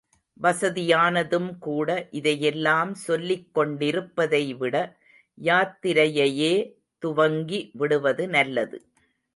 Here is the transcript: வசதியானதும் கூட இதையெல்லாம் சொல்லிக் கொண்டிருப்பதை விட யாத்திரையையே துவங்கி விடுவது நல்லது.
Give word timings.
வசதியானதும் 0.39 1.57
கூட 1.59 2.07
இதையெல்லாம் 2.11 2.93
சொல்லிக் 2.93 3.53
கொண்டிருப்பதை 3.53 4.53
விட 4.53 4.75
யாத்திரையையே 5.37 6.53
துவங்கி 7.03 7.71
விடுவது 7.73 8.27
நல்லது. 8.27 8.77